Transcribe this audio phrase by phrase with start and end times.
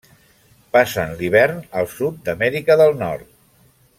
[0.77, 3.31] Passen l'hivern al sud d'Amèrica del nord.